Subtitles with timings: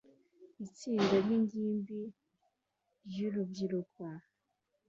[0.67, 1.99] Itsinda ry'ingimbi
[3.07, 4.03] ryurubyiruko